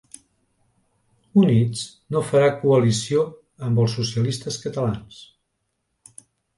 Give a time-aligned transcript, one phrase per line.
[1.41, 1.83] Units
[2.17, 3.29] no farà coalició
[3.71, 5.25] amb els socialistes catalans